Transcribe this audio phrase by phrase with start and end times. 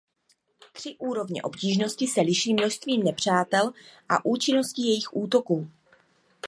[0.71, 3.71] Tři úrovně obtížnosti se liší množstvím nepřátel
[4.09, 5.71] a účinností jejich útoků.